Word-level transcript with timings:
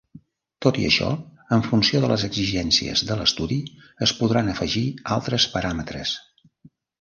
Tot 0.65 0.77
i 0.83 0.85
això, 0.85 1.09
en 1.57 1.61
funció 1.67 2.01
de 2.05 2.09
les 2.11 2.25
exigències 2.27 3.03
de 3.09 3.19
l’estudi, 3.19 3.59
es 4.07 4.15
podran 4.23 4.51
afegir 4.55 4.83
altres 5.19 5.47
paràmetres. 5.55 6.17